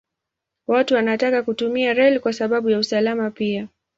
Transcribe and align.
Watu 0.67 0.93
wanataka 0.93 1.43
kutumia 1.43 1.93
reli 1.93 2.19
kwa 2.19 2.33
sababu 2.33 2.69
ya 2.69 2.79
usalama 2.79 3.31
pia. 3.31 3.67